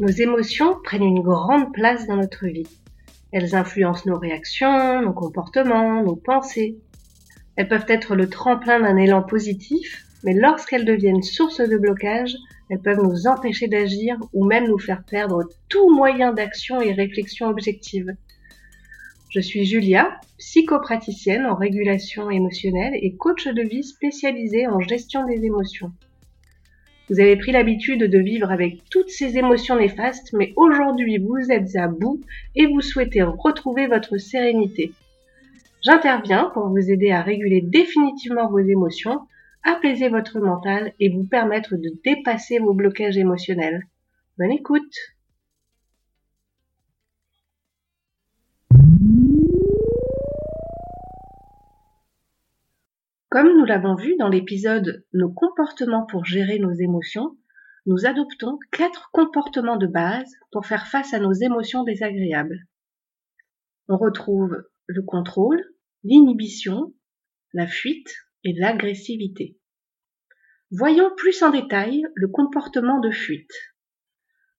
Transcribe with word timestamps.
Nos 0.00 0.06
émotions 0.06 0.76
prennent 0.84 1.02
une 1.02 1.22
grande 1.22 1.72
place 1.72 2.06
dans 2.06 2.14
notre 2.14 2.46
vie. 2.46 2.68
Elles 3.32 3.56
influencent 3.56 4.04
nos 4.06 4.16
réactions, 4.16 5.02
nos 5.02 5.12
comportements, 5.12 6.04
nos 6.04 6.14
pensées. 6.14 6.76
Elles 7.56 7.66
peuvent 7.66 7.84
être 7.88 8.14
le 8.14 8.28
tremplin 8.28 8.78
d'un 8.78 8.96
élan 8.96 9.22
positif, 9.22 10.04
mais 10.22 10.34
lorsqu'elles 10.34 10.84
deviennent 10.84 11.24
source 11.24 11.60
de 11.60 11.76
blocage, 11.76 12.36
elles 12.70 12.78
peuvent 12.78 13.02
nous 13.02 13.26
empêcher 13.26 13.66
d'agir 13.66 14.16
ou 14.32 14.44
même 14.44 14.68
nous 14.68 14.78
faire 14.78 15.02
perdre 15.02 15.48
tout 15.68 15.92
moyen 15.92 16.32
d'action 16.32 16.80
et 16.80 16.92
réflexion 16.92 17.48
objective. 17.48 18.14
Je 19.30 19.40
suis 19.40 19.64
Julia, 19.64 20.20
psychopraticienne 20.38 21.44
en 21.44 21.56
régulation 21.56 22.30
émotionnelle 22.30 22.94
et 22.94 23.16
coach 23.16 23.48
de 23.48 23.62
vie 23.62 23.82
spécialisée 23.82 24.68
en 24.68 24.78
gestion 24.80 25.26
des 25.26 25.44
émotions. 25.44 25.90
Vous 27.10 27.20
avez 27.20 27.36
pris 27.36 27.52
l'habitude 27.52 28.04
de 28.04 28.18
vivre 28.18 28.50
avec 28.50 28.82
toutes 28.90 29.08
ces 29.08 29.38
émotions 29.38 29.76
néfastes, 29.76 30.32
mais 30.34 30.52
aujourd'hui 30.56 31.18
vous 31.18 31.50
êtes 31.50 31.74
à 31.76 31.88
bout 31.88 32.20
et 32.54 32.66
vous 32.66 32.82
souhaitez 32.82 33.22
retrouver 33.22 33.86
votre 33.86 34.18
sérénité. 34.18 34.92
J'interviens 35.82 36.50
pour 36.52 36.68
vous 36.68 36.90
aider 36.90 37.10
à 37.10 37.22
réguler 37.22 37.62
définitivement 37.62 38.50
vos 38.50 38.58
émotions, 38.58 39.20
apaiser 39.64 40.08
votre 40.08 40.38
mental 40.38 40.92
et 41.00 41.08
vous 41.08 41.24
permettre 41.24 41.76
de 41.76 41.90
dépasser 42.04 42.58
vos 42.58 42.74
blocages 42.74 43.16
émotionnels. 43.16 43.84
Bonne 44.38 44.52
écoute 44.52 44.94
Comme 53.30 53.58
nous 53.58 53.66
l'avons 53.66 53.94
vu 53.94 54.16
dans 54.16 54.30
l'épisode 54.30 55.04
Nos 55.12 55.30
comportements 55.30 56.06
pour 56.06 56.24
gérer 56.24 56.58
nos 56.58 56.72
émotions, 56.72 57.36
nous 57.84 58.06
adoptons 58.06 58.58
quatre 58.72 59.10
comportements 59.12 59.76
de 59.76 59.86
base 59.86 60.32
pour 60.50 60.64
faire 60.64 60.86
face 60.86 61.12
à 61.12 61.18
nos 61.18 61.34
émotions 61.34 61.84
désagréables. 61.84 62.66
On 63.86 63.98
retrouve 63.98 64.56
le 64.86 65.02
contrôle, 65.02 65.62
l'inhibition, 66.04 66.94
la 67.52 67.66
fuite 67.66 68.14
et 68.44 68.54
l'agressivité. 68.54 69.58
Voyons 70.70 71.10
plus 71.14 71.42
en 71.42 71.50
détail 71.50 72.04
le 72.14 72.28
comportement 72.28 72.98
de 72.98 73.10
fuite. 73.10 73.52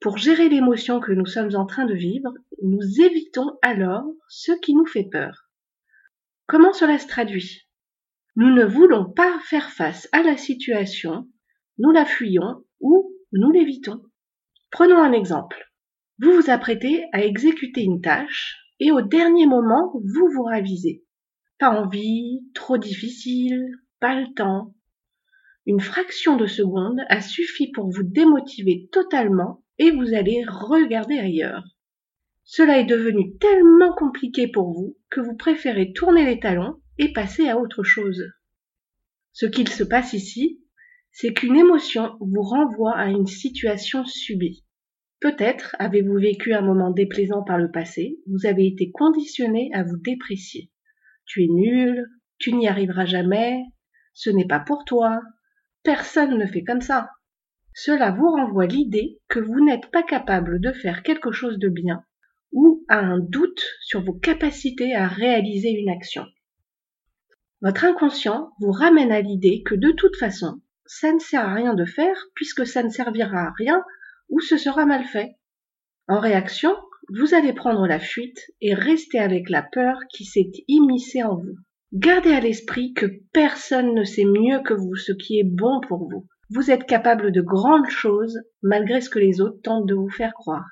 Pour 0.00 0.18
gérer 0.18 0.50
l'émotion 0.50 1.00
que 1.00 1.12
nous 1.12 1.26
sommes 1.26 1.54
en 1.54 1.64
train 1.64 1.86
de 1.86 1.94
vivre, 1.94 2.34
nous 2.62 3.00
évitons 3.00 3.58
alors 3.62 4.04
ce 4.28 4.52
qui 4.52 4.74
nous 4.74 4.86
fait 4.86 5.08
peur. 5.10 5.50
Comment 6.46 6.74
cela 6.74 6.98
se 6.98 7.08
traduit? 7.08 7.69
Nous 8.36 8.50
ne 8.50 8.64
voulons 8.64 9.10
pas 9.10 9.38
faire 9.44 9.70
face 9.70 10.08
à 10.12 10.22
la 10.22 10.36
situation, 10.36 11.28
nous 11.78 11.90
la 11.90 12.04
fuyons 12.04 12.64
ou 12.80 13.14
nous 13.32 13.50
l'évitons. 13.50 14.02
Prenons 14.70 14.98
un 14.98 15.12
exemple. 15.12 15.56
Vous 16.20 16.32
vous 16.32 16.50
apprêtez 16.50 17.04
à 17.12 17.24
exécuter 17.24 17.82
une 17.82 18.00
tâche 18.00 18.56
et 18.78 18.92
au 18.92 19.02
dernier 19.02 19.46
moment, 19.46 19.92
vous 19.94 20.28
vous 20.34 20.44
ravisez. 20.44 21.04
Pas 21.58 21.70
envie, 21.70 22.40
trop 22.54 22.78
difficile, 22.78 23.66
pas 24.00 24.14
le 24.14 24.32
temps. 24.34 24.74
Une 25.66 25.80
fraction 25.80 26.36
de 26.36 26.46
seconde 26.46 27.00
a 27.08 27.20
suffi 27.20 27.70
pour 27.72 27.90
vous 27.90 28.02
démotiver 28.02 28.88
totalement 28.92 29.62
et 29.78 29.90
vous 29.90 30.14
allez 30.14 30.44
regarder 30.46 31.18
ailleurs. 31.18 31.64
Cela 32.52 32.80
est 32.80 32.84
devenu 32.84 33.38
tellement 33.38 33.94
compliqué 33.94 34.48
pour 34.48 34.72
vous 34.72 34.98
que 35.08 35.20
vous 35.20 35.36
préférez 35.36 35.92
tourner 35.92 36.26
les 36.26 36.40
talons 36.40 36.82
et 36.98 37.12
passer 37.12 37.48
à 37.48 37.56
autre 37.56 37.84
chose. 37.84 38.24
Ce 39.32 39.46
qu'il 39.46 39.68
se 39.68 39.84
passe 39.84 40.14
ici, 40.14 40.60
c'est 41.12 41.32
qu'une 41.32 41.54
émotion 41.54 42.16
vous 42.18 42.42
renvoie 42.42 42.96
à 42.96 43.06
une 43.06 43.28
situation 43.28 44.04
subie. 44.04 44.64
Peut-être 45.20 45.76
avez-vous 45.78 46.18
vécu 46.18 46.52
un 46.52 46.60
moment 46.60 46.90
déplaisant 46.90 47.44
par 47.44 47.56
le 47.56 47.70
passé, 47.70 48.18
vous 48.26 48.44
avez 48.46 48.66
été 48.66 48.90
conditionné 48.90 49.70
à 49.72 49.84
vous 49.84 49.98
déprécier. 49.98 50.72
Tu 51.26 51.44
es 51.44 51.48
nul, 51.48 52.04
tu 52.38 52.52
n'y 52.52 52.66
arriveras 52.66 53.06
jamais, 53.06 53.62
ce 54.12 54.28
n'est 54.28 54.48
pas 54.48 54.58
pour 54.58 54.84
toi, 54.84 55.20
personne 55.84 56.36
ne 56.36 56.46
fait 56.46 56.64
comme 56.64 56.80
ça. 56.80 57.10
Cela 57.74 58.10
vous 58.10 58.28
renvoie 58.28 58.66
l'idée 58.66 59.20
que 59.28 59.38
vous 59.38 59.64
n'êtes 59.64 59.88
pas 59.92 60.02
capable 60.02 60.60
de 60.60 60.72
faire 60.72 61.04
quelque 61.04 61.30
chose 61.30 61.56
de 61.56 61.68
bien 61.68 62.04
ou 62.52 62.84
à 62.88 62.98
un 62.98 63.18
doute 63.18 63.64
sur 63.80 64.02
vos 64.02 64.14
capacités 64.14 64.94
à 64.94 65.06
réaliser 65.06 65.70
une 65.70 65.90
action. 65.90 66.24
Votre 67.62 67.84
inconscient 67.84 68.52
vous 68.60 68.72
ramène 68.72 69.12
à 69.12 69.20
l'idée 69.20 69.62
que 69.64 69.74
de 69.74 69.92
toute 69.92 70.16
façon, 70.16 70.60
ça 70.86 71.12
ne 71.12 71.18
sert 71.18 71.46
à 71.46 71.54
rien 71.54 71.74
de 71.74 71.84
faire 71.84 72.16
puisque 72.34 72.66
ça 72.66 72.82
ne 72.82 72.88
servira 72.88 73.48
à 73.48 73.52
rien 73.56 73.84
ou 74.28 74.40
ce 74.40 74.56
sera 74.56 74.86
mal 74.86 75.04
fait. 75.04 75.36
En 76.08 76.18
réaction, 76.20 76.74
vous 77.12 77.34
allez 77.34 77.52
prendre 77.52 77.86
la 77.86 77.98
fuite 77.98 78.50
et 78.60 78.74
rester 78.74 79.18
avec 79.18 79.50
la 79.50 79.62
peur 79.62 79.98
qui 80.10 80.24
s'est 80.24 80.50
immiscée 80.68 81.22
en 81.22 81.36
vous. 81.36 81.56
Gardez 81.92 82.32
à 82.32 82.40
l'esprit 82.40 82.94
que 82.94 83.06
personne 83.32 83.94
ne 83.94 84.04
sait 84.04 84.24
mieux 84.24 84.62
que 84.62 84.74
vous 84.74 84.94
ce 84.94 85.12
qui 85.12 85.38
est 85.38 85.44
bon 85.44 85.80
pour 85.86 86.08
vous. 86.08 86.26
Vous 86.48 86.70
êtes 86.70 86.86
capable 86.86 87.30
de 87.30 87.42
grandes 87.42 87.90
choses 87.90 88.40
malgré 88.62 89.00
ce 89.00 89.10
que 89.10 89.18
les 89.18 89.40
autres 89.40 89.60
tentent 89.62 89.86
de 89.86 89.94
vous 89.94 90.08
faire 90.08 90.32
croire. 90.32 90.64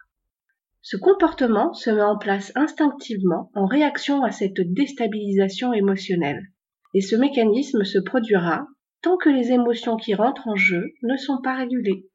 Ce 0.82 0.96
comportement 0.96 1.74
se 1.74 1.90
met 1.90 2.02
en 2.02 2.16
place 2.16 2.52
instinctivement 2.54 3.50
en 3.54 3.66
réaction 3.66 4.22
à 4.22 4.30
cette 4.30 4.60
déstabilisation 4.60 5.72
émotionnelle. 5.72 6.42
Et 6.94 7.00
ce 7.00 7.16
mécanisme 7.16 7.84
se 7.84 7.98
produira 7.98 8.66
tant 9.02 9.16
que 9.16 9.28
les 9.28 9.52
émotions 9.52 9.96
qui 9.96 10.14
rentrent 10.14 10.48
en 10.48 10.56
jeu 10.56 10.92
ne 11.02 11.16
sont 11.16 11.40
pas 11.42 11.54
régulées. 11.54 12.08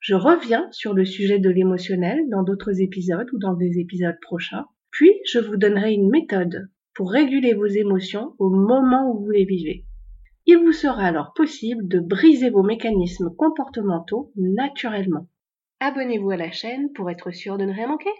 Je 0.00 0.14
reviens 0.14 0.68
sur 0.70 0.94
le 0.94 1.04
sujet 1.04 1.38
de 1.38 1.50
l'émotionnel 1.50 2.28
dans 2.30 2.42
d'autres 2.42 2.80
épisodes 2.80 3.28
ou 3.32 3.38
dans 3.38 3.54
des 3.54 3.78
épisodes 3.78 4.18
prochains, 4.20 4.66
puis 4.90 5.10
je 5.26 5.38
vous 5.38 5.56
donnerai 5.56 5.92
une 5.92 6.10
méthode 6.10 6.68
pour 6.94 7.10
réguler 7.10 7.54
vos 7.54 7.66
émotions 7.66 8.34
au 8.38 8.50
moment 8.50 9.10
où 9.10 9.24
vous 9.24 9.30
les 9.30 9.44
vivez. 9.44 9.84
Il 10.46 10.58
vous 10.58 10.72
sera 10.72 11.02
alors 11.02 11.32
possible 11.34 11.88
de 11.88 11.98
briser 11.98 12.50
vos 12.50 12.62
mécanismes 12.62 13.34
comportementaux 13.36 14.32
naturellement. 14.36 15.28
Abonnez-vous 15.80 16.32
à 16.32 16.36
la 16.36 16.50
chaîne 16.52 16.92
pour 16.92 17.10
être 17.10 17.30
sûr 17.30 17.56
de 17.56 17.64
ne 17.64 17.72
rien 17.72 17.86
manquer. 17.86 18.10